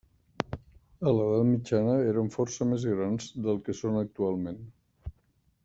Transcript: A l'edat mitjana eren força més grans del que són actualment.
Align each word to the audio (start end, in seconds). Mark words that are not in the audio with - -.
A 1.09 1.11
l'edat 1.17 1.47
mitjana 1.49 1.93
eren 2.13 2.31
força 2.37 2.67
més 2.71 2.87
grans 2.93 3.29
del 3.49 3.61
que 3.69 3.77
són 3.83 4.01
actualment. 4.01 4.59